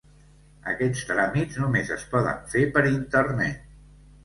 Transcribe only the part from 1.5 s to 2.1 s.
només es